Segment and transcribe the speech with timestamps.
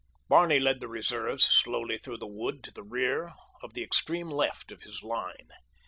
[0.27, 3.29] Barney led the reserves slowly through the wood to the rear
[3.61, 5.49] of the extreme left of his line.